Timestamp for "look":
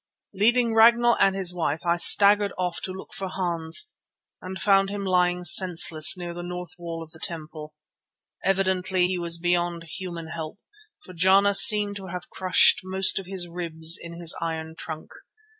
2.91-3.13